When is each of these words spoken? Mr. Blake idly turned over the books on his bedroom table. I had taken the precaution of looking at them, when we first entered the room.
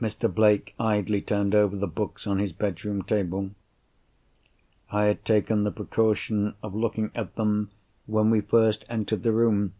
Mr. 0.00 0.28
Blake 0.28 0.74
idly 0.80 1.20
turned 1.22 1.54
over 1.54 1.76
the 1.76 1.86
books 1.86 2.26
on 2.26 2.40
his 2.40 2.52
bedroom 2.52 3.02
table. 3.02 3.50
I 4.90 5.04
had 5.04 5.24
taken 5.24 5.62
the 5.62 5.70
precaution 5.70 6.56
of 6.60 6.74
looking 6.74 7.12
at 7.14 7.36
them, 7.36 7.70
when 8.06 8.30
we 8.30 8.40
first 8.40 8.84
entered 8.88 9.22
the 9.22 9.30
room. 9.30 9.74